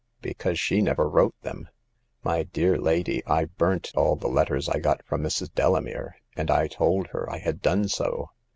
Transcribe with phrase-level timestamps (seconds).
[0.23, 1.69] "Because she never wrote them.
[2.23, 5.53] My dear lady, I burnt all the letters I got from Mrs.
[5.53, 8.31] Dela mere, and I told her I had done so.